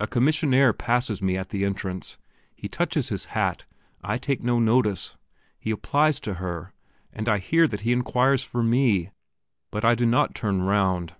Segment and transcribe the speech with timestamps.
[0.00, 2.16] A commissionaire passes me at the entrance.
[2.54, 3.66] He touches his hat;
[4.02, 5.16] I take no notice;
[5.58, 6.72] he applies to her;
[7.12, 9.10] and I hear that he inquires for me,
[9.70, 11.14] but I do not turn round.